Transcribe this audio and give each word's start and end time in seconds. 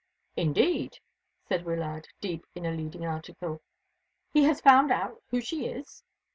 "Indeed!" 0.35 0.97
said 1.47 1.63
Wyllard, 1.63 2.07
deep 2.21 2.47
in 2.55 2.65
a 2.65 2.71
leading 2.71 3.05
article. 3.05 3.61
"He 4.33 4.41
has 4.45 4.59
found 4.59 4.91
out 4.91 5.21
who 5.29 5.39
she 5.41 5.67
is?" 5.67 6.03